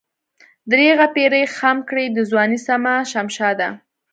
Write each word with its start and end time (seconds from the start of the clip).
درېغه 0.71 1.07
پيرۍ 1.15 1.43
خم 1.57 1.77
کړې 1.89 2.05
دَځوانۍ 2.17 2.59
سمه 2.67 2.95
شمشاده 3.11 3.69